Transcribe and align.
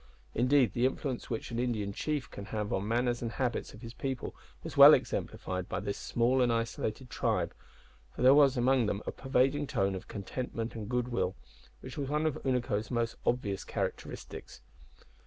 Indeed, 0.33 0.73
the 0.73 0.87
influence 0.87 1.29
which 1.29 1.51
an 1.51 1.59
Indian 1.59 1.93
chief 1.93 2.27
can 2.31 2.45
have 2.45 2.73
on 2.73 2.81
the 2.81 2.87
manners 2.95 3.21
and 3.21 3.33
habits 3.33 3.75
of 3.75 3.83
his 3.83 3.93
people 3.93 4.33
was 4.63 4.75
well 4.75 4.95
exemplified 4.95 5.69
by 5.69 5.79
this 5.79 5.95
small 5.95 6.41
and 6.41 6.51
isolated 6.51 7.07
tribe, 7.07 7.53
for 8.15 8.23
there 8.23 8.33
was 8.33 8.57
among 8.57 8.87
them 8.87 9.03
a 9.05 9.11
pervading 9.11 9.67
tone 9.67 9.93
of 9.93 10.07
contentment 10.07 10.73
and 10.73 10.89
goodwill, 10.89 11.35
which 11.81 11.99
was 11.99 12.09
one 12.09 12.25
of 12.25 12.41
Unaco's 12.43 12.89
most 12.89 13.15
obvious 13.27 13.63
characteristics. 13.63 14.61